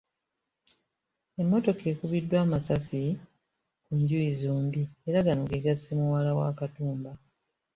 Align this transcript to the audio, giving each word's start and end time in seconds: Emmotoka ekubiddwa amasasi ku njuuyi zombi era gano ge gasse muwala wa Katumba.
Emmotoka 1.41 1.83
ekubiddwa 1.91 2.37
amasasi 2.45 3.03
ku 3.83 3.91
njuuyi 3.99 4.31
zombi 4.41 4.83
era 5.07 5.25
gano 5.25 5.43
ge 5.51 5.63
gasse 5.65 5.91
muwala 5.99 6.31
wa 6.39 6.49
Katumba. 6.59 7.11